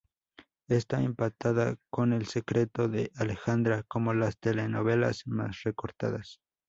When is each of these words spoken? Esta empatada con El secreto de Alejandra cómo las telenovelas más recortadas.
Esta 0.67 0.99
empatada 1.03 1.77
con 1.91 2.11
El 2.11 2.25
secreto 2.25 2.87
de 2.87 3.11
Alejandra 3.17 3.83
cómo 3.87 4.15
las 4.15 4.39
telenovelas 4.39 5.27
más 5.27 5.61
recortadas. 5.61 6.41